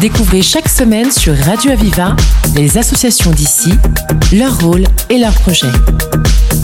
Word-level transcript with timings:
Découvrez 0.00 0.42
chaque 0.42 0.68
semaine 0.68 1.10
sur 1.10 1.34
Radio 1.36 1.72
Aviva 1.72 2.14
les 2.54 2.78
associations 2.78 3.30
d'ici, 3.30 3.72
leur 4.32 4.60
rôle 4.60 4.84
et 5.10 5.18
leurs 5.18 5.34
projets. 5.34 5.72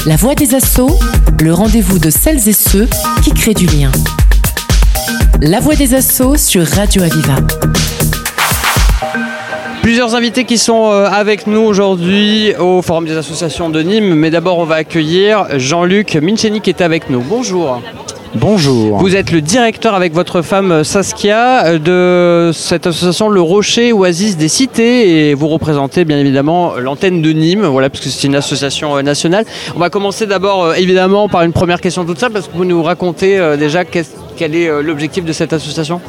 La 0.07 0.17
voix 0.17 0.35
des 0.35 0.55
assauts, 0.55 0.99
le 1.43 1.53
rendez-vous 1.53 1.99
de 1.99 2.11
celles 2.11 2.49
et 2.49 2.53
ceux 2.53 2.89
qui 3.23 3.33
créent 3.33 3.55
du 3.55 3.67
lien. 3.67 3.91
La 5.41 5.59
voix 5.61 5.75
des 5.75 5.95
assauts 5.95 6.37
sur 6.37 6.67
Radio 6.67 7.03
Aviva. 7.03 7.37
Plusieurs 9.83 10.15
invités 10.15 10.45
qui 10.45 10.59
sont 10.59 10.93
euh, 10.93 11.07
avec 11.07 11.47
nous 11.47 11.61
aujourd'hui 11.63 12.55
au 12.57 12.83
Forum 12.83 13.07
des 13.07 13.17
associations 13.17 13.71
de 13.71 13.81
Nîmes, 13.83 14.15
mais 14.15 14.31
d'abord 14.31 14.59
on 14.59 14.65
va 14.65 14.77
accueillir 14.77 15.47
Jean-Luc 15.59 16.17
Mincheni 16.17 16.61
qui 16.61 16.71
est 16.71 16.83
avec 16.83 17.09
nous. 17.11 17.23
Bonjour. 17.23 17.81
Bonjour. 18.37 18.99
Vous 18.99 19.17
êtes 19.17 19.33
le 19.33 19.41
directeur 19.41 19.95
avec 19.95 20.15
votre 20.15 20.41
femme 20.43 20.85
Saskia 20.85 21.65
euh, 21.65 21.79
de 21.79 22.53
cette 22.53 22.87
association 22.87 23.29
Le 23.29 23.41
Rocher 23.41 23.93
Oasis 23.93 24.37
des 24.37 24.47
Cités 24.47 25.31
et 25.31 25.35
vous 25.35 25.49
représentez 25.49 26.05
bien 26.05 26.17
évidemment 26.17 26.75
l'antenne 26.77 27.23
de 27.23 27.33
Nîmes, 27.33 27.67
voilà, 27.67 27.91
parce 27.91 28.05
que 28.05 28.09
c'est 28.09 28.29
une 28.29 28.37
association 28.37 28.97
euh, 28.97 29.03
nationale. 29.03 29.45
On 29.75 29.81
va 29.81 29.91
commencer 29.91 30.27
d'abord 30.27 30.63
euh, 30.63 30.75
évidemment 30.75 31.29
par 31.29 31.43
une 31.43 31.53
première 31.53 31.81
question 31.81 32.05
toute 32.05 32.21
simple, 32.21 32.35
parce 32.35 32.47
que 32.47 32.57
vous 32.57 32.65
nous 32.65 32.81
racontez 32.85 33.57
déjà 33.59 33.85
quel 33.85 34.55
est 34.55 34.83
l'objectif 34.83 35.25
de 35.25 35.33
cette 35.33 35.53
association? 35.53 36.01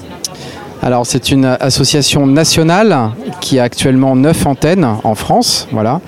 Alors 0.83 1.07
c'est 1.07 1.31
une 1.31 1.45
association 1.59 2.27
nationale 2.27 3.11
qui 3.39 3.57
a 3.57 3.63
actuellement 3.63 4.15
9 4.15 4.45
antennes 4.45 4.87
en 5.03 5.15
France, 5.15 5.67
voilà. 5.71 6.01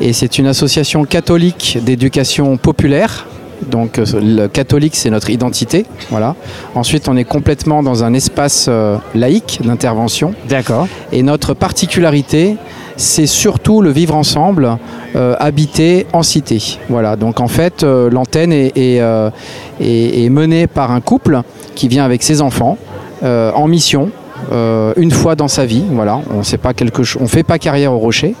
Et 0.00 0.14
c'est 0.14 0.38
une 0.38 0.46
association 0.46 1.04
catholique 1.04 1.78
d'éducation 1.82 2.56
populaire 2.56 3.26
donc 3.66 3.98
euh, 3.98 4.04
le 4.14 4.48
catholique, 4.48 4.96
c'est 4.96 5.10
notre 5.10 5.30
identité. 5.30 5.86
Voilà. 6.10 6.34
Ensuite, 6.74 7.08
on 7.08 7.16
est 7.16 7.24
complètement 7.24 7.82
dans 7.82 8.04
un 8.04 8.14
espace 8.14 8.66
euh, 8.68 8.96
laïque 9.14 9.60
d'intervention. 9.64 10.34
D'accord. 10.48 10.88
Et 11.12 11.22
notre 11.22 11.54
particularité, 11.54 12.56
c'est 12.96 13.26
surtout 13.26 13.82
le 13.82 13.90
vivre 13.90 14.14
ensemble, 14.14 14.76
euh, 15.16 15.34
habiter 15.38 16.06
en 16.12 16.22
cité. 16.22 16.78
Voilà. 16.88 17.16
Donc 17.16 17.40
en 17.40 17.48
fait, 17.48 17.82
l'antenne 17.82 18.52
est, 18.52 18.76
est, 18.76 20.28
menée 20.30 20.66
par 20.66 20.90
un 20.92 21.00
couple 21.00 21.42
qui 21.74 21.88
vient 21.88 22.04
avec 22.04 22.22
ses 22.22 22.42
enfants 22.42 22.78
en 23.22 23.68
mission 23.68 24.10
euh, 24.52 24.92
une 24.96 25.10
fois 25.12 25.36
dans 25.36 25.48
sa 25.48 25.64
vie. 25.64 25.84
Voilà, 25.92 26.20
on 26.34 26.42
sait 26.42 26.58
pas 26.58 26.74
quelque 26.74 27.02
on 27.20 27.28
fait 27.28 27.42
pas 27.42 27.58
carrière 27.58 27.92
au 27.92 27.98
Rocher, 27.98 28.34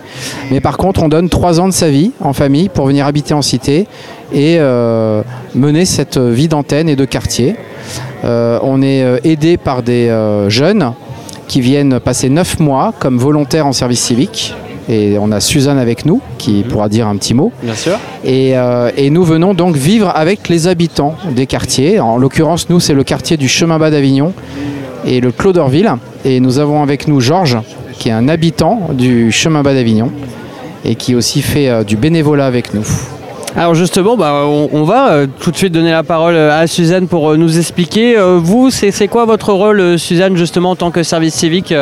mais 0.50 0.60
par 0.60 0.76
contre, 0.76 1.02
on 1.02 1.08
donne 1.08 1.28
trois 1.28 1.60
ans 1.60 1.68
de 1.68 1.72
sa 1.72 1.88
vie 1.88 2.12
en 2.20 2.32
famille 2.32 2.68
pour 2.68 2.86
venir 2.86 3.06
habiter 3.06 3.32
en 3.32 3.42
cité 3.42 3.86
et 4.32 4.56
euh, 4.58 5.22
mener 5.54 5.84
cette 5.84 6.18
vie 6.18 6.48
d'antenne 6.48 6.88
et 6.88 6.96
de 6.96 7.04
quartier. 7.04 7.56
Euh, 8.24 8.58
on 8.62 8.82
est 8.82 9.20
aidé 9.24 9.56
par 9.56 9.82
des 9.82 10.12
jeunes 10.48 10.92
qui 11.46 11.60
viennent 11.60 12.00
passer 12.00 12.28
neuf 12.28 12.58
mois 12.58 12.92
comme 12.98 13.18
volontaires 13.18 13.66
en 13.66 13.72
service 13.72 14.00
civique. 14.00 14.54
Et 14.88 15.16
on 15.20 15.30
a 15.30 15.38
Suzanne 15.38 15.78
avec 15.78 16.04
nous 16.04 16.20
qui 16.38 16.64
mhm. 16.64 16.64
pourra 16.64 16.88
dire 16.88 17.06
un 17.06 17.16
petit 17.16 17.34
mot. 17.34 17.52
Bien 17.62 17.74
sûr. 17.74 17.96
Et, 18.24 18.54
et 18.96 19.10
nous 19.10 19.22
venons 19.22 19.54
donc 19.54 19.76
vivre 19.76 20.10
avec 20.12 20.48
les 20.48 20.66
habitants 20.66 21.14
des 21.30 21.46
quartiers. 21.46 22.00
En 22.00 22.16
l'occurrence, 22.18 22.68
nous, 22.68 22.80
c'est 22.80 22.94
le 22.94 23.04
quartier 23.04 23.36
du 23.36 23.48
Chemin 23.48 23.78
Bas 23.78 23.90
d'Avignon 23.90 24.32
et 25.04 25.20
le 25.20 25.32
Cloderville. 25.32 25.92
Et 26.24 26.40
nous 26.40 26.58
avons 26.58 26.82
avec 26.82 27.08
nous 27.08 27.20
Georges, 27.20 27.58
qui 27.98 28.08
est 28.08 28.12
un 28.12 28.28
habitant 28.28 28.88
du 28.92 29.32
chemin 29.32 29.62
bas 29.62 29.74
d'Avignon 29.74 30.10
et 30.84 30.94
qui 30.94 31.14
aussi 31.14 31.42
fait 31.42 31.68
euh, 31.68 31.84
du 31.84 31.96
bénévolat 31.96 32.46
avec 32.46 32.74
nous. 32.74 32.84
Alors 33.56 33.74
justement, 33.74 34.16
bah, 34.16 34.44
on, 34.46 34.84
va 34.84 35.10
euh, 35.10 35.26
tout 35.40 35.50
de 35.50 35.56
suite 35.56 35.72
donner 35.72 35.90
la 35.90 36.04
parole 36.04 36.34
euh, 36.34 36.56
à 36.56 36.66
Suzanne 36.68 37.08
pour 37.08 37.36
nous 37.36 37.58
expliquer. 37.58 38.16
vous, 38.38 38.70
c'est 38.70 39.08
quoi 39.08 39.24
votre 39.24 39.52
rôle, 39.52 39.98
Suzanne, 39.98 40.36
justement 40.36 40.70
en 40.70 40.76
tant 40.76 40.90
que 40.90 41.02
service 41.02 41.34
civique 41.34 41.74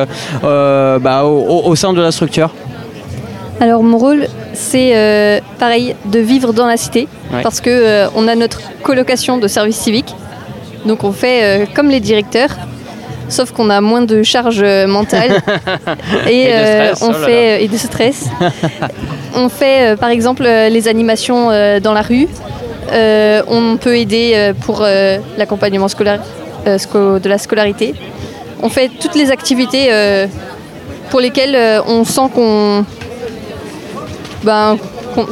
bah, 0.43 1.25
au, 1.25 1.75
sein 1.77 1.93
de 1.93 2.01
la 2.01 2.11
structure? 2.11 2.51
Alors 3.61 3.83
mon 3.83 3.99
rôle, 3.99 4.27
c'est 4.55 5.43
pareil 5.59 5.95
de 6.07 6.21
vivre 6.21 6.53
dans 6.53 6.67
la 6.67 6.77
cité, 6.77 7.07
parce 7.43 7.61
que 7.61 8.07
on 8.17 8.29
a 8.29 8.35
notre 8.35 8.61
colocation 8.83 9.37
de 9.37 9.47
service 9.47 9.77
civique. 9.77 10.15
Donc 10.87 11.05
on 11.05 11.13
fait 11.13 11.69
comme 11.75 11.89
les 11.89 12.01
directeurs, 12.01 12.57
sauf 13.29 13.53
qu'on 13.53 13.71
a 13.71 13.81
moins 13.81 14.03
de 14.03 14.23
charge 14.23 14.65
mentale 14.87 15.43
et, 16.29 16.49
euh, 16.51 16.95
on 17.03 17.11
oh 17.11 17.13
fait 17.13 17.65
et 17.65 17.69
de 17.69 17.77
stress. 17.77 18.27
on 19.35 19.49
fait 19.49 19.93
euh, 19.93 19.97
par 19.97 20.11
exemple 20.11 20.45
euh, 20.47 20.69
les 20.69 20.89
animations 20.89 21.49
dans 21.81 21.93
la 21.93 22.03
rue. 22.03 22.29
on 22.93 23.77
peut 23.77 23.97
aider 23.97 24.53
pour 24.63 24.85
l'accompagnement 25.37 25.89
scolaire 25.89 26.23
de 26.67 27.29
la 27.29 27.39
scolarité. 27.39 27.95
On 28.63 28.69
fait 28.69 28.91
toutes 29.01 29.15
les 29.15 29.31
activités 29.31 29.91
pour 31.11 31.21
lesquelles 31.21 31.83
on 31.87 32.05
sent 32.05 32.29
qu'on 32.35 32.85
ben, 34.45 34.79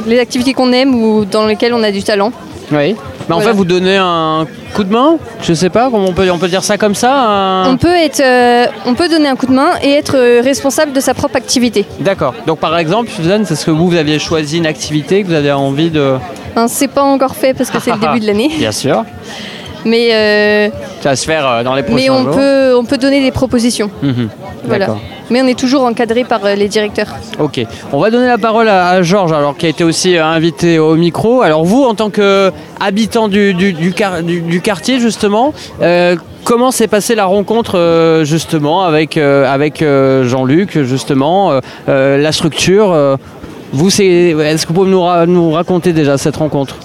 les 0.05 0.19
activités 0.19 0.53
qu'on 0.53 0.71
aime 0.73 0.95
ou 0.95 1.25
dans 1.25 1.45
lesquelles 1.45 1.73
on 1.73 1.83
a 1.83 1.91
du 1.91 2.03
talent. 2.03 2.31
Oui. 2.71 2.95
Mais 3.29 3.35
en 3.35 3.39
fait, 3.39 3.51
vous 3.51 3.65
donnez 3.65 3.97
un 3.97 4.47
coup 4.73 4.83
de 4.83 4.91
main 4.91 5.17
Je 5.41 5.53
sais 5.53 5.69
pas, 5.69 5.89
on 5.91 6.13
peut, 6.13 6.29
on 6.31 6.37
peut 6.37 6.47
dire 6.47 6.63
ça 6.63 6.77
comme 6.77 6.95
ça 6.95 7.63
on, 7.67 7.77
peut 7.77 7.95
être, 7.95 8.19
euh, 8.19 8.65
on 8.85 8.93
peut 8.93 9.09
donner 9.09 9.27
un 9.27 9.35
coup 9.35 9.47
de 9.47 9.53
main 9.53 9.71
et 9.81 9.91
être 9.91 10.15
euh, 10.15 10.41
responsable 10.41 10.93
de 10.93 10.99
sa 10.99 11.13
propre 11.13 11.35
activité. 11.35 11.85
D'accord. 11.99 12.33
Donc 12.45 12.59
par 12.59 12.77
exemple, 12.77 13.09
Suzanne, 13.09 13.45
c'est 13.45 13.55
ce 13.55 13.65
que 13.65 13.71
vous, 13.71 13.89
vous 13.89 13.95
aviez 13.95 14.19
choisi 14.19 14.57
une 14.57 14.65
activité 14.65 15.23
que 15.23 15.27
vous 15.27 15.33
avez 15.33 15.51
envie 15.51 15.89
de. 15.89 16.15
Ben, 16.55 16.67
c'est 16.67 16.87
pas 16.87 17.03
encore 17.03 17.35
fait 17.35 17.53
parce 17.53 17.69
que 17.69 17.79
c'est 17.79 17.91
le 17.91 17.99
début 17.99 18.19
de 18.19 18.27
l'année. 18.27 18.51
Bien 18.57 18.71
sûr. 18.71 19.03
Mais 19.85 20.13
euh, 20.13 20.69
ça 21.01 21.09
va 21.09 21.15
se 21.15 21.25
faire 21.25 21.63
dans 21.63 21.75
les 21.75 21.83
prochains 21.83 22.03
Mais 22.03 22.09
on 22.09 22.25
peut, 22.25 22.75
on 22.75 22.83
peut 22.83 22.97
donner 22.97 23.21
des 23.21 23.31
propositions. 23.31 23.89
Mhm. 24.01 24.29
Voilà 24.65 24.87
mais 25.29 25.41
on 25.41 25.47
est 25.47 25.57
toujours 25.57 25.83
encadré 25.83 26.23
par 26.23 26.45
euh, 26.45 26.55
les 26.55 26.67
directeurs. 26.67 27.15
Ok, 27.39 27.59
on 27.91 27.99
va 27.99 28.09
donner 28.09 28.27
la 28.27 28.37
parole 28.37 28.69
à, 28.69 29.01
Georges, 29.01 29.33
alors 29.33 29.57
qui 29.57 29.65
a 29.65 29.69
été 29.69 29.83
aussi 29.83 30.17
euh, 30.17 30.25
invité 30.25 30.79
au 30.79 30.95
micro. 30.95 31.41
Alors 31.41 31.63
vous, 31.63 31.83
en 31.83 31.95
tant 31.95 32.09
qu'habitant 32.09 33.27
du, 33.27 33.53
du, 33.53 33.73
du, 33.73 34.61
quartier, 34.61 34.99
justement, 34.99 35.53
euh, 35.81 36.15
comment 36.43 36.71
s'est 36.71 36.87
passée 36.87 37.15
la 37.15 37.25
rencontre 37.25 38.21
justement 38.23 38.83
avec, 38.83 39.17
avec 39.17 39.83
Jean-Luc, 39.83 40.81
justement, 40.83 41.59
la 41.87 42.31
structure 42.31 43.17
vous, 43.73 43.89
est-ce 43.89 44.65
que 44.65 44.69
vous 44.69 44.73
pouvez 44.73 44.91
nous, 44.91 45.25
nous 45.27 45.51
raconter 45.51 45.91
déjà 45.91 46.17
cette 46.17 46.37
rencontre? 46.37 46.77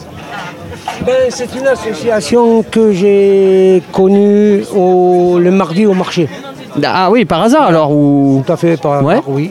Ben, 1.07 1.31
c'est 1.31 1.55
une 1.57 1.67
association 1.67 2.63
que 2.63 2.93
j'ai 2.93 3.83
connue 3.93 4.65
le 4.75 5.51
mardi 5.51 5.87
au 5.87 5.95
marché. 5.95 6.29
Ah 6.83 7.11
oui, 7.11 7.25
par 7.25 7.43
hasard 7.43 7.65
alors 7.65 7.91
ou... 7.91 8.43
Tout 8.47 8.53
à 8.53 8.57
fait, 8.57 8.81
par 8.81 8.93
hasard, 8.95 9.23
oui. 9.27 9.51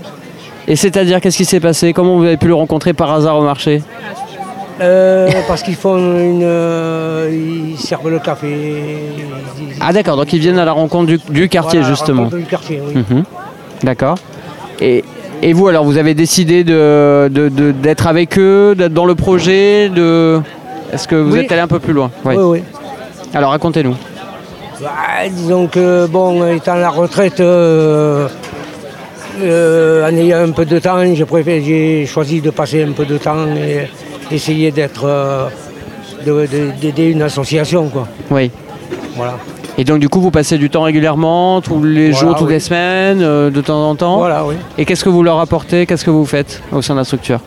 Et 0.67 0.75
c'est-à-dire, 0.75 1.19
qu'est-ce 1.19 1.37
qui 1.37 1.45
s'est 1.45 1.59
passé? 1.59 1.93
Comment 1.93 2.17
vous 2.17 2.23
avez 2.23 2.37
pu 2.37 2.47
le 2.47 2.55
rencontrer 2.55 2.93
par 2.93 3.11
hasard 3.11 3.37
au 3.37 3.43
marché? 3.43 3.81
Euh, 4.79 5.29
parce 5.47 5.61
qu'ils 5.61 5.75
font 5.75 5.97
une. 5.97 6.41
Euh, 6.43 7.29
ils 7.31 7.77
servent 7.77 8.09
le 8.09 8.19
café. 8.19 8.97
ah 9.79 9.93
d'accord, 9.93 10.17
donc 10.17 10.31
ils 10.33 10.39
viennent 10.39 10.57
à 10.57 10.65
la 10.65 10.71
rencontre 10.71 11.11
du, 11.29 11.49
quartier 11.49 11.83
justement. 11.83 12.25
du 12.25 12.43
quartier, 12.43 12.81
oui. 12.83 13.03
Mhm. 13.09 13.23
D'accord. 13.83 14.15
Et, 14.79 15.03
vous 15.53 15.67
alors, 15.67 15.85
vous 15.85 15.97
avez 15.97 16.13
décidé 16.13 16.63
d'être 16.63 17.29
de, 17.29 18.07
avec 18.07 18.39
eux, 18.39 18.75
d'être 18.75 18.93
dans 18.93 19.05
le 19.05 19.15
projet 19.15 19.89
de... 19.89 20.39
Est-ce 20.93 21.07
que 21.07 21.15
vous 21.15 21.35
êtes 21.35 21.51
allé 21.51 21.61
un 21.61 21.67
peu 21.67 21.79
plus 21.79 21.93
loin? 21.93 22.11
Oui. 22.25 22.35
oui. 22.37 22.63
Alors 23.33 23.51
racontez-nous. 23.51 23.95
Bah, 24.81 25.29
disons 25.29 25.67
que, 25.67 26.07
bon, 26.07 26.43
étant 26.51 26.73
à 26.73 26.79
la 26.79 26.89
retraite, 26.89 27.39
euh, 27.39 28.27
euh, 29.39 30.09
en 30.09 30.15
ayant 30.15 30.39
un 30.39 30.49
peu 30.51 30.65
de 30.65 30.79
temps, 30.79 30.97
j'ai 31.03 32.05
choisi 32.07 32.41
de 32.41 32.49
passer 32.49 32.81
un 32.83 32.91
peu 32.91 33.05
de 33.05 33.19
temps 33.19 33.45
et 33.55 33.87
essayer 34.33 34.71
d'être, 34.71 35.03
euh, 35.05 35.45
d'aider 36.25 37.11
une 37.11 37.21
association, 37.21 37.89
quoi. 37.89 38.07
Oui. 38.31 38.49
Voilà. 39.15 39.37
Et 39.77 39.83
donc 39.83 39.99
du 39.99 40.09
coup 40.09 40.19
vous 40.19 40.31
passez 40.31 40.57
du 40.57 40.69
temps 40.69 40.83
régulièrement, 40.83 41.61
tous 41.61 41.83
les 41.83 42.11
jours, 42.11 42.35
toutes 42.35 42.49
les 42.49 42.59
semaines, 42.59 43.19
de 43.19 43.61
temps 43.61 43.89
en 43.89 43.95
temps 43.95 44.17
Voilà, 44.17 44.43
oui. 44.45 44.55
Et 44.77 44.85
qu'est-ce 44.85 45.03
que 45.03 45.09
vous 45.09 45.23
leur 45.23 45.39
apportez? 45.39 45.85
Qu'est-ce 45.85 46.03
que 46.03 46.11
vous 46.11 46.25
faites 46.25 46.61
au 46.71 46.81
sein 46.81 46.93
de 46.95 46.99
la 46.99 47.05
structure? 47.05 47.39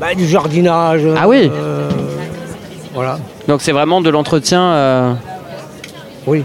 Bah, 0.00 0.14
Du 0.14 0.26
jardinage. 0.26 1.02
Ah 1.16 1.28
oui 1.28 1.50
Voilà. 2.94 3.18
Donc 3.48 3.60
c'est 3.60 3.72
vraiment 3.72 4.00
de 4.00 4.08
l'entretien 4.08 5.16
Oui. 6.26 6.44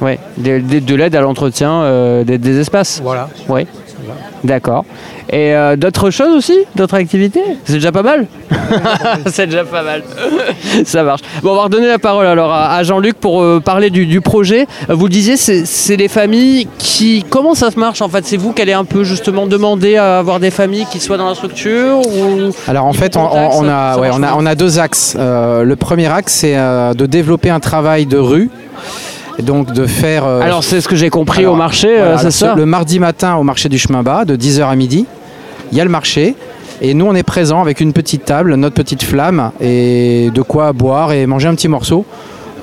Oui, 0.00 0.12
de, 0.36 0.94
l'aide 0.94 1.16
à 1.16 1.20
l'entretien 1.20 1.82
euh, 1.82 2.24
des, 2.24 2.60
espaces. 2.60 3.00
Voilà. 3.02 3.28
Oui. 3.48 3.66
D'accord. 4.44 4.84
Et 5.30 5.52
euh, 5.54 5.76
d'autres 5.76 6.10
choses 6.10 6.34
aussi? 6.34 6.56
D'autres 6.76 6.94
activités? 6.94 7.42
C'est 7.64 7.74
déjà 7.74 7.90
pas 7.90 8.04
mal 8.04 8.26
C'est 9.26 9.46
déjà 9.46 9.64
pas 9.64 9.82
mal. 9.82 10.04
Ça 10.84 11.02
marche. 11.02 11.22
Bon, 11.42 11.50
on 11.50 11.56
va 11.56 11.62
redonner 11.64 11.88
la 11.88 11.98
parole 11.98 12.26
alors 12.26 12.52
à, 12.52 12.82
Jean-Luc 12.84 13.16
pour 13.16 13.42
euh, 13.42 13.60
parler 13.60 13.90
du, 13.90 14.20
projet. 14.20 14.66
Vous 14.88 15.06
le 15.06 15.10
disiez, 15.10 15.36
c'est 15.36 15.96
les 15.96 16.08
familles 16.08 16.68
qui. 16.78 17.24
Comment 17.28 17.54
ça 17.54 17.70
se 17.70 17.78
marche 17.78 18.00
en 18.00 18.08
fait? 18.08 18.24
C'est 18.24 18.36
vous 18.36 18.52
qui 18.52 18.62
allez 18.62 18.72
un 18.72 18.84
peu 18.84 19.02
justement 19.02 19.46
demander 19.46 19.96
à 19.96 20.18
avoir 20.18 20.38
des 20.38 20.50
familles 20.50 20.86
qui 20.90 21.00
soient 21.00 21.18
dans 21.18 21.28
la 21.28 21.34
structure 21.34 22.00
Alors 22.68 22.86
en 22.86 22.92
fait, 22.92 23.16
on, 23.16 23.24
a, 23.24 23.96
on, 23.98 24.22
a, 24.22 24.34
on 24.36 24.46
a 24.46 24.54
deux 24.54 24.78
axes. 24.78 25.16
le 25.18 25.74
premier 25.74 26.06
axe, 26.06 26.32
c'est 26.34 26.54
de 26.54 27.06
développer 27.06 27.50
un 27.50 27.60
travail 27.60 28.06
de 28.06 28.18
rue 28.18 28.50
Et 29.38 29.42
donc 29.42 29.72
de 29.72 29.86
faire... 29.86 30.24
euh, 30.24 30.40
Alors 30.40 30.64
c'est 30.64 30.80
ce 30.80 30.88
que 30.88 30.96
j'ai 30.96 31.10
compris 31.10 31.40
alors, 31.40 31.54
au 31.54 31.56
marché, 31.56 31.88
voilà, 31.96 32.12
euh, 32.12 32.16
c'est 32.30 32.44
alors, 32.44 32.54
ça 32.54 32.54
Le 32.56 32.66
mardi 32.66 32.98
matin 32.98 33.36
au 33.36 33.42
marché 33.44 33.68
du 33.68 33.78
chemin 33.78 34.02
bas, 34.02 34.24
de 34.24 34.36
10h 34.36 34.62
à 34.68 34.74
midi, 34.76 35.06
il 35.72 35.78
y 35.78 35.80
a 35.80 35.84
le 35.84 35.90
marché. 35.90 36.34
Et 36.80 36.94
nous, 36.94 37.06
on 37.06 37.14
est 37.16 37.24
présents 37.24 37.60
avec 37.60 37.80
une 37.80 37.92
petite 37.92 38.24
table, 38.24 38.54
notre 38.54 38.76
petite 38.76 39.02
flamme, 39.02 39.50
et 39.60 40.30
de 40.32 40.42
quoi 40.42 40.72
boire 40.72 41.12
et 41.12 41.26
manger 41.26 41.48
un 41.48 41.54
petit 41.56 41.66
morceau. 41.66 42.04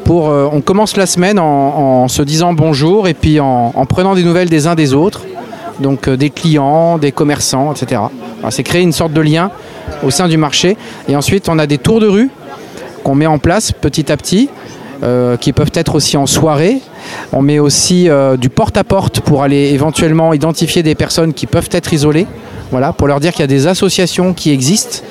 Pour, 0.05 0.29
euh, 0.29 0.47
on 0.51 0.61
commence 0.61 0.95
la 0.95 1.05
semaine 1.05 1.37
en, 1.39 1.43
en 2.03 2.07
se 2.07 2.21
disant 2.21 2.53
bonjour 2.53 3.07
et 3.07 3.13
puis 3.13 3.39
en, 3.39 3.73
en 3.75 3.85
prenant 3.85 4.15
des 4.15 4.23
nouvelles 4.23 4.49
des 4.49 4.67
uns 4.67 4.75
des 4.75 4.93
autres. 4.93 5.23
Donc 5.81 6.07
euh, 6.07 6.15
des 6.15 6.29
clients, 6.29 6.97
des 6.97 7.11
commerçants, 7.11 7.73
etc. 7.73 8.01
C'est 8.49 8.63
créer 8.63 8.83
une 8.83 8.93
sorte 8.93 9.11
de 9.11 9.19
lien 9.21 9.49
au 10.03 10.11
sein 10.11 10.27
du 10.29 10.37
marché. 10.37 10.77
Et 11.09 11.15
ensuite, 11.15 11.49
on 11.49 11.57
a 11.59 11.67
des 11.67 11.77
tours 11.79 11.99
de 11.99 12.07
rue 12.07 12.29
qu'on 13.03 13.15
met 13.15 13.25
en 13.27 13.39
place 13.39 13.71
petit 13.73 14.11
à 14.11 14.17
petit, 14.17 14.49
euh, 15.05 15.37
qui 15.37 15.53
peuvent 15.53 15.71
être 15.75 15.95
aussi 15.95 16.17
en 16.17 16.25
soirée. 16.25 16.81
On 17.31 17.41
met 17.41 17.59
aussi 17.59 18.09
euh, 18.09 18.37
du 18.37 18.49
porte-à-porte 18.49 19.19
pour 19.19 19.43
aller 19.43 19.69
éventuellement 19.71 20.33
identifier 20.33 20.81
des 20.81 20.95
personnes 20.95 21.33
qui 21.33 21.45
peuvent 21.45 21.69
être 21.71 21.93
isolées, 21.93 22.25
voilà, 22.71 22.91
pour 22.91 23.07
leur 23.07 23.19
dire 23.19 23.31
qu'il 23.31 23.41
y 23.41 23.43
a 23.43 23.47
des 23.47 23.67
associations 23.67 24.33
qui 24.33 24.51
existent 24.51 25.05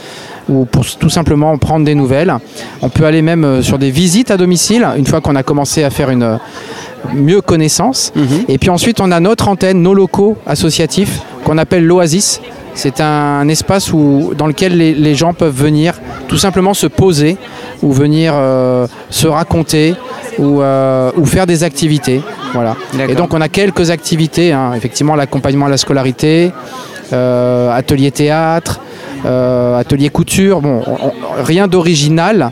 ou 0.49 0.65
pour 0.65 0.85
tout 0.85 1.11
simplement 1.11 1.57
prendre 1.59 1.85
des 1.85 1.95
nouvelles. 1.95 2.35
On 2.83 2.89
peut 2.89 3.05
aller 3.05 3.23
même 3.23 3.45
euh, 3.45 3.63
sur 3.63 3.79
des 3.79 3.91
visites 3.91 4.31
à 4.31 4.37
domicile 4.37 4.87
une 4.99 5.07
fois 5.07 5.21
qu'on 5.21 5.37
a 5.37 5.43
commencé 5.43 5.85
à 5.85 5.91
faire 5.91 6.11
une 6.11 6.39
mieux 7.15 7.41
connaissance. 7.41 8.13
Et 8.49 8.59
puis 8.59 8.71
ensuite, 8.71 9.01
on 9.01 9.13
a 9.13 9.21
notre 9.21 9.49
antenne, 9.49 9.83
nos 9.83 9.95
locaux 9.95 10.37
associatifs 10.47 11.21
qu'on 11.45 11.59
appelle 11.59 11.87
l'Oasis. 11.87 12.41
C'est 12.75 13.01
un 13.01 13.47
espace 13.49 13.93
où, 13.93 14.33
dans 14.37 14.47
lequel 14.47 14.77
les, 14.77 14.95
les 14.95 15.15
gens 15.15 15.33
peuvent 15.33 15.55
venir 15.55 15.95
tout 16.29 16.37
simplement 16.39 16.75
se 16.75 16.87
poser 16.87 17.37
ou 17.83 17.93
venir 17.93 18.33
euh, 18.35 18.87
se 19.11 19.27
raconter 19.27 19.95
ou, 20.39 20.61
euh, 20.61 21.11
ou 21.17 21.25
faire 21.25 21.47
des 21.47 21.63
activités. 21.63 22.21
Voilà. 22.53 22.77
Et 23.09 23.15
donc 23.15 23.33
on 23.35 23.41
a 23.41 23.49
quelques 23.49 23.91
activités, 23.91 24.53
hein. 24.53 24.73
effectivement 24.77 25.15
l'accompagnement 25.15 25.67
à 25.67 25.69
la 25.69 25.77
scolarité, 25.77 26.53
euh, 27.13 27.71
atelier 27.73 28.11
théâtre, 28.11 28.81
euh, 29.27 29.79
atelier 29.79 30.09
couture, 30.11 30.61
bon, 30.61 30.83
on- 30.87 31.07
on- 31.07 31.43
rien 31.45 31.69
d'original. 31.69 32.51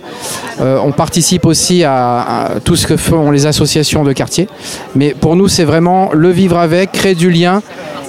Euh, 0.60 0.78
on 0.84 0.92
participe 0.92 1.46
aussi 1.46 1.82
à, 1.84 2.20
à 2.20 2.60
tout 2.64 2.76
ce 2.76 2.86
que 2.86 2.96
font 2.96 3.30
les 3.30 3.46
associations 3.46 4.04
de 4.04 4.12
quartier. 4.12 4.48
Mais 4.94 5.14
pour 5.18 5.34
nous, 5.34 5.48
c'est 5.48 5.64
vraiment 5.64 6.10
le 6.12 6.30
vivre 6.30 6.58
avec, 6.58 6.92
créer 6.92 7.14
du 7.14 7.30
lien. 7.30 7.62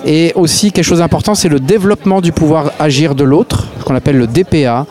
Et 0.06 0.32
aussi, 0.36 0.72
quelque 0.72 0.84
chose 0.86 1.00
d'important, 1.00 1.34
c'est 1.36 1.50
le 1.50 1.60
développement 1.60 2.20
du 2.22 2.32
pouvoir 2.32 2.72
agir 2.80 3.16
de 3.16 3.24
l'autre, 3.24 3.68
ce 3.80 3.84
qu'on 3.86 3.96
appelle 3.96 4.18
le 4.18 4.28
DPA, 4.28 4.86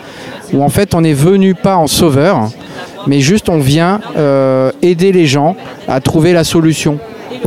où 0.53 0.63
en 0.63 0.69
fait, 0.69 0.95
on 0.95 1.05
est 1.05 1.13
venu 1.13 1.55
pas 1.55 1.77
en 1.77 1.87
sauveur, 1.87 2.49
mais 3.07 3.21
juste 3.21 3.49
on 3.49 3.59
vient 3.59 4.01
euh, 4.17 4.71
aider 4.81 5.13
les 5.13 5.27
gens 5.27 5.55
à 5.89 6.01
trouver 6.01 6.33
la 6.33 6.45
solution. 6.45 6.99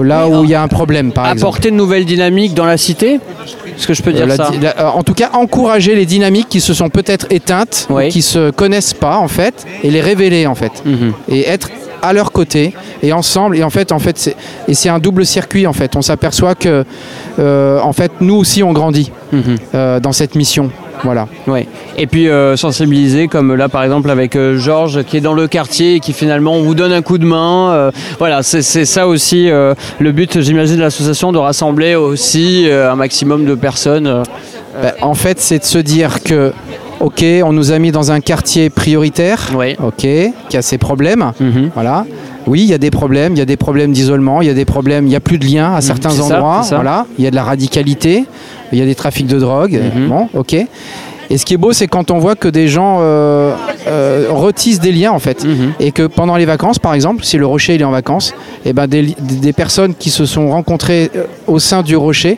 Là 0.01 0.27
où 0.27 0.43
il 0.43 0.49
y 0.49 0.55
a 0.55 0.61
un 0.61 0.67
problème, 0.67 1.11
par 1.13 1.25
exemple. 1.25 1.39
Apporter 1.39 1.71
de 1.71 1.75
nouvelles 1.75 2.05
dynamiques 2.05 2.53
dans 2.53 2.65
la 2.65 2.75
cité 2.77 3.13
Est-ce 3.77 3.87
que 3.87 3.93
je 3.93 4.01
peux 4.03 4.11
dire 4.11 4.25
Euh, 4.29 4.35
ça 4.35 4.49
la- 4.61 4.77
euh, 4.79 4.87
en 4.89 5.03
tout 5.03 5.13
cas, 5.13 5.29
encourager 5.33 5.95
les 5.95 6.05
dynamiques 6.05 6.49
qui 6.49 6.59
se 6.59 6.73
sont 6.73 6.89
peut-être 6.89 7.27
éteintes, 7.29 7.87
Oui. 7.89 8.07
ou 8.07 8.09
qui 8.09 8.21
se 8.21 8.49
connaissent 8.51 8.93
pas 8.93 9.17
en 9.17 9.27
fait, 9.29 9.65
et 9.83 9.91
les 9.91 10.01
révéler 10.01 10.47
en 10.47 10.55
fait, 10.55 10.71
Mhm. 10.85 11.13
et 11.29 11.47
être 11.47 11.69
à 12.07 12.13
leur 12.13 12.31
côté 12.31 12.73
et 13.03 13.13
ensemble. 13.13 13.57
Et 13.57 13.63
en 13.63 13.69
fait, 13.69 13.91
en 13.91 13.99
fait, 13.99 14.17
c'est 14.17 14.35
et 14.67 14.73
c'est 14.73 14.89
un 14.89 14.99
double 14.99 15.25
circuit 15.25 15.67
en 15.67 15.73
fait. 15.73 15.95
On 15.95 16.01
s'aperçoit 16.01 16.55
que 16.55 16.83
euh, 17.39 17.79
en 17.81 17.93
fait, 17.93 18.11
nous 18.21 18.35
aussi, 18.35 18.63
on 18.63 18.73
grandit 18.73 19.11
Mhm. 19.31 19.55
euh, 19.73 19.99
dans 19.99 20.11
cette 20.13 20.35
mission. 20.35 20.69
Voilà. 21.03 21.27
Ouais. 21.45 21.67
Et 21.97 22.07
puis 22.07 22.29
euh, 22.29 22.55
sensibiliser, 22.55 23.27
comme 23.27 23.53
là 23.55 23.67
par 23.67 23.83
exemple 23.83 24.09
avec 24.09 24.35
euh, 24.35 24.57
Georges 24.57 25.03
qui 25.03 25.17
est 25.17 25.21
dans 25.21 25.33
le 25.33 25.47
quartier 25.47 25.95
et 25.95 25.99
qui 25.99 26.13
finalement 26.13 26.57
vous 26.61 26.73
donne 26.73 26.93
un 26.93 27.01
coup 27.01 27.17
de 27.17 27.25
main. 27.25 27.71
euh, 27.73 27.91
voilà, 28.17 28.43
c'est 28.43 28.61
c'est 28.61 28.85
ça 28.85 29.05
aussi 29.07 29.47
le 29.49 30.11
but, 30.11 30.39
j'imagine, 30.41 30.77
de 30.77 30.81
l'association, 30.81 31.31
de 31.33 31.37
rassembler 31.37 31.95
aussi 31.95 32.67
un 32.71 32.95
maximum 32.95 33.45
de 33.45 33.55
personnes. 33.55 34.23
Ben, 34.81 34.91
en 35.01 35.13
fait, 35.13 35.39
c'est 35.39 35.59
de 35.59 35.63
se 35.63 35.77
dire 35.77 36.21
que, 36.23 36.51
ok, 37.05 37.23
on 37.43 37.53
nous 37.53 37.71
a 37.71 37.77
mis 37.79 37.91
dans 37.91 38.11
un 38.11 38.19
quartier 38.19 38.69
prioritaire, 38.71 39.51
Oui. 39.55 39.75
ok, 39.83 40.07
qui 40.49 40.57
a 40.57 40.61
ses 40.61 40.79
problèmes. 40.79 41.31
Mhm. 41.39 41.69
Voilà. 41.75 42.05
Oui, 42.47 42.61
il 42.61 42.67
y 42.69 42.73
a 42.73 42.77
des 42.79 42.89
problèmes, 42.91 43.33
il 43.33 43.39
y 43.39 43.41
a 43.41 43.45
des 43.45 43.57
problèmes 43.57 43.91
d'isolement, 43.91 44.41
il 44.41 44.47
y 44.47 44.51
a 44.51 44.53
des 44.55 44.65
problèmes, 44.65 45.05
il 45.05 45.09
n'y 45.09 45.15
a 45.15 45.19
plus 45.19 45.37
de 45.37 45.45
lien 45.45 45.73
à 45.75 45.81
certains 45.81 46.09
c'est 46.09 46.21
ça, 46.21 46.35
endroits. 46.37 46.59
c'est 46.63 46.69
ça. 46.69 46.75
Voilà. 46.75 47.05
Il 47.19 47.23
y 47.23 47.27
a 47.27 47.31
de 47.31 47.35
la 47.35 47.43
radicalité, 47.43 48.25
il 48.71 48.79
y 48.79 48.81
a 48.81 48.85
des 48.85 48.95
trafics 48.95 49.27
de 49.27 49.39
drogue. 49.39 49.79
Mhm. 49.95 50.07
Bon, 50.07 50.29
ok. 50.33 50.55
Et 51.31 51.37
ce 51.39 51.45
qui 51.45 51.55
est 51.55 51.57
beau, 51.57 51.73
c'est 51.73 51.87
quand 51.87 52.11
on 52.11 52.19
voit 52.19 52.35
que 52.35 52.47
des 52.47 52.67
gens 52.67 52.99
euh, 53.01 53.55
euh, 53.87 54.27
retissent 54.29 54.79
des 54.79 54.91
liens 54.91 55.11
en 55.11 55.19
fait. 55.19 55.43
Mhm. 55.43 55.73
Et 55.79 55.91
que 55.91 56.03
pendant 56.07 56.35
les 56.37 56.45
vacances, 56.45 56.77
par 56.79 56.93
exemple, 56.93 57.23
si 57.23 57.37
le 57.37 57.45
rocher 57.47 57.75
il 57.75 57.81
est 57.81 57.85
en 57.85 57.91
vacances, 57.91 58.33
et 58.63 58.73
ben 58.73 58.87
des 58.87 59.53
personnes 59.53 59.93
qui 59.95 60.09
se 60.11 60.25
sont 60.25 60.49
rencontrées 60.49 61.09
euh, 61.15 61.23
au 61.47 61.57
sein 61.59 61.81
du 61.83 61.95
rocher 61.95 62.37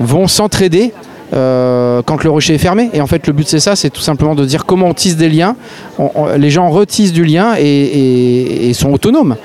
vont 0.00 0.26
s'entraider 0.26 0.92
euh, 1.32 2.02
quand 2.04 2.22
le 2.22 2.30
rocher 2.30 2.54
est 2.54 2.58
fermé. 2.58 2.90
Et 2.92 3.00
en 3.00 3.06
fait, 3.06 3.26
le 3.26 3.32
but 3.32 3.48
c'est 3.48 3.60
ça, 3.60 3.76
c'est 3.76 3.90
tout 3.90 4.00
simplement 4.02 4.34
de 4.34 4.44
dire 4.44 4.66
comment 4.66 4.86
on 4.86 4.94
tisse 4.94 5.16
des 5.16 5.28
liens. 5.28 5.56
On- 5.98 6.10
on- 6.14 6.26
les 6.36 6.50
gens 6.50 6.68
retissent 6.70 7.12
du 7.12 7.24
lien 7.24 7.54
et, 7.58 7.62
et- 7.64 8.68
et 8.68 8.72
sont 8.74 8.92
autonomes. 8.92 9.36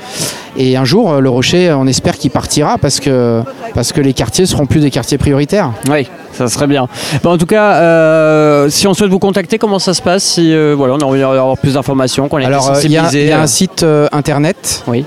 Et 0.57 0.75
un 0.75 0.83
jour, 0.83 1.21
le 1.21 1.29
rocher, 1.29 1.71
on 1.71 1.87
espère 1.87 2.17
qu'il 2.17 2.31
partira 2.31 2.77
parce 2.79 2.99
que, 2.99 3.41
parce 3.73 3.93
que 3.93 4.01
les 4.01 4.13
quartiers 4.13 4.45
seront 4.45 4.65
plus 4.65 4.81
des 4.81 4.89
quartiers 4.91 5.17
prioritaires. 5.17 5.71
Oui, 5.89 6.07
ça 6.33 6.47
serait 6.47 6.67
bien. 6.67 6.87
Bon, 7.23 7.31
en 7.31 7.37
tout 7.37 7.45
cas, 7.45 7.75
euh, 7.75 8.69
si 8.69 8.85
on 8.87 8.93
souhaite 8.93 9.09
vous 9.11 9.19
contacter, 9.19 9.57
comment 9.57 9.79
ça 9.79 9.93
se 9.93 10.01
passe 10.01 10.23
Si 10.23 10.53
euh, 10.53 10.73
voilà, 10.77 10.95
on 10.95 10.97
a 10.97 11.05
envie 11.05 11.19
d'avoir 11.19 11.57
plus 11.57 11.75
d'informations, 11.75 12.27
qu'on 12.27 12.39
est 12.39 12.45
Alors, 12.45 12.71
euh, 12.71 12.81
il 12.83 12.91
y, 12.91 12.97
a- 12.97 13.09
y 13.13 13.31
un 13.31 13.47
site 13.47 13.85
internet 14.11 14.83
Oui. 14.87 15.05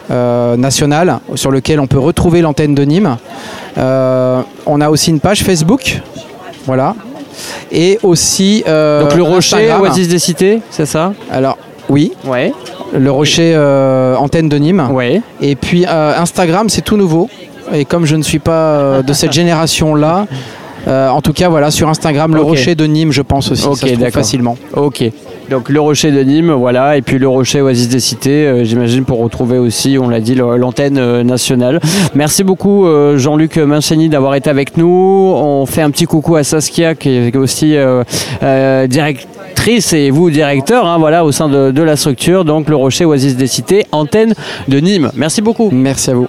national 0.57 1.19
sur 1.35 1.51
lequel 1.51 1.81
on 1.81 1.87
peut 1.87 1.99
retrouver 1.99 2.41
l'antenne 2.41 2.75
de 2.75 2.85
Nîmes. 2.85 3.17
On 3.77 4.81
a 4.81 4.89
aussi 4.91 5.11
une 5.11 5.21
page 5.21 5.43
Facebook. 5.43 6.01
Voilà. 6.67 6.95
Et 7.71 7.99
aussi. 8.03 8.63
euh, 8.69 9.03
Donc 9.03 9.15
le 9.15 9.23
rocher. 9.23 9.73
Oasis 9.81 10.09
des 10.09 10.19
cités, 10.19 10.61
c'est 10.71 10.87
ça 10.87 11.13
Alors, 11.31 11.57
oui, 11.89 12.13
Ouais. 12.27 12.53
le 12.93 13.11
rocher 13.11 13.53
euh, 13.55 14.15
antenne 14.17 14.49
de 14.49 14.57
Nîmes. 14.59 14.89
Ouais. 14.93 15.23
Et 15.41 15.57
puis 15.57 15.87
euh, 15.89 16.13
Instagram, 16.19 16.69
c'est 16.69 16.83
tout 16.83 16.97
nouveau. 16.97 17.29
Et 17.73 17.85
comme 17.85 18.05
je 18.05 18.17
ne 18.17 18.23
suis 18.23 18.39
pas 18.39 19.03
de 19.03 19.13
cette 19.13 19.33
génération-là, 19.41 20.27
euh, 20.89 21.09
en 21.09 21.21
tout 21.21 21.33
cas, 21.33 21.49
voilà, 21.49 21.71
sur 21.71 21.89
Instagram, 21.89 22.35
le 22.35 22.43
rocher 22.43 22.75
de 22.75 22.85
Nîmes, 22.85 23.13
je 23.13 23.23
pense 23.23 23.51
aussi. 23.51 23.63
Ça 23.63 23.75
se 23.75 23.87
trouve 23.87 24.11
facilement. 24.11 24.57
Ok. 24.75 25.05
Donc 25.51 25.69
le 25.69 25.81
rocher 25.81 26.13
de 26.13 26.23
Nîmes, 26.23 26.53
voilà, 26.53 26.97
et 26.97 27.03
puis 27.03 27.19
le 27.19 27.29
rocher 27.29 27.61
Oasis 27.61 27.89
des 27.89 28.01
Cités, 28.01 28.47
euh, 28.47 28.65
j'imagine 28.65 29.05
pour 29.05 29.19
retrouver 29.19 29.59
aussi, 29.59 29.99
on 30.01 30.09
l'a 30.09 30.21
dit, 30.21 30.35
l'antenne 30.35 30.99
euh, 30.99 31.23
nationale. 31.25 31.81
Merci 32.15 32.43
beaucoup 32.43 32.87
euh, 32.87 33.19
Jean-Luc 33.19 33.59
Mancheni 33.59 34.09
d'avoir 34.09 34.35
été 34.35 34.49
avec 34.49 34.77
nous. 34.77 35.33
On 35.37 35.67
fait 35.67 35.83
un 35.83 35.91
petit 35.91 36.07
coucou 36.07 36.37
à 36.37 36.45
Saskia 36.45 36.95
qui 36.95 37.11
est 37.11 37.37
aussi 37.37 37.77
directrice 38.89 39.93
et 39.93 40.11
vous 40.11 40.31
directeur, 40.31 40.87
hein, 40.87 40.99
voilà, 40.99 41.25
au 41.25 41.33
sein 41.33 41.49
de, 41.49 41.71
de 41.71 41.83
la 41.83 41.97
structure. 41.97 42.45
Donc 42.45 42.69
le 42.69 42.77
rocher 42.77 43.05
Oasis 43.05 43.37
des 43.37 43.47
Cités, 43.47 43.87
antenne 43.93 44.35
de 44.69 44.79
Nîmes. 44.79 45.11
Merci 45.15 45.43
beaucoup. 45.43 45.69
Merci 45.71 46.11
à 46.11 46.15
vous. 46.15 46.29